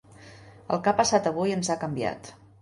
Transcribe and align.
El 0.77 0.81
que 0.87 0.91
ha 0.91 0.95
passat 1.01 1.29
avui 1.33 1.53
ens 1.57 1.71
ha 1.71 1.77
canviat. 1.85 2.33